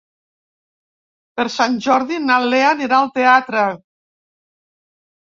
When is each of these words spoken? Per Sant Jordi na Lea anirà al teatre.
Per 1.39 1.43
Sant 1.55 1.75
Jordi 1.87 2.17
na 2.29 2.37
Lea 2.53 2.69
anirà 2.77 2.97
al 3.01 3.11
teatre. 3.19 3.67